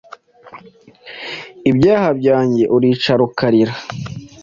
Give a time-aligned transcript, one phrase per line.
[1.69, 3.73] ibyaha byanjye uricara ukarira,